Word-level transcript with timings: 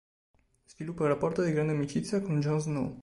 Sviluppa 0.65 1.03
un 1.03 1.09
rapporto 1.09 1.43
di 1.43 1.51
grande 1.51 1.73
amicizia 1.73 2.21
con 2.21 2.39
Jon 2.39 2.59
Snow. 2.59 2.99